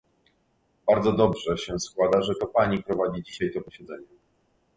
[0.87, 4.07] Bardzo dobrze się składa, że to Pani prowadzi dzisiaj to posiedzenie